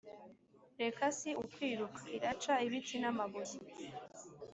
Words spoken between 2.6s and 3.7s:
ibiti n'amabuye!